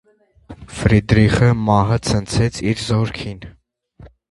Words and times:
Ֆրիդրիխը 0.77 1.51
մահը 1.67 1.99
ցնցեց 2.09 2.59
իր 2.73 2.83
զորքին։ 2.89 3.49